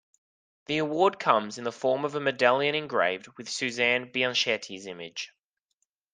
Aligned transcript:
The 0.65 0.79
award 0.79 1.19
comes 1.19 1.59
in 1.59 1.63
the 1.63 1.71
form 1.71 2.05
of 2.05 2.15
a 2.15 2.19
medallion 2.19 2.73
engraved 2.73 3.27
with 3.37 3.47
Suzanne 3.51 4.11
Bianchetti's 4.11 4.87
image. 4.87 5.31